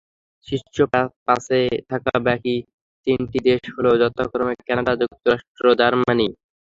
শীর্ষ 0.47 0.75
পাঁচে 1.25 1.59
থাকা 1.89 2.13
বাকি 2.25 2.55
তিনটি 3.07 3.37
দেশ 3.47 3.63
হলো 3.75 3.91
যথাক্রমে 4.01 4.55
কানাডা, 4.67 4.93
যুক্তরাষ্ট্র, 5.01 5.63
জার্মানি। 5.79 6.27